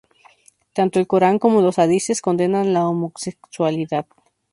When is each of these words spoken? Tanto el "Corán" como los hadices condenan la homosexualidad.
Tanto 0.73 0.97
el 0.99 1.05
"Corán" 1.05 1.37
como 1.37 1.61
los 1.61 1.77
hadices 1.77 2.23
condenan 2.23 2.73
la 2.73 2.87
homosexualidad. 2.87 4.07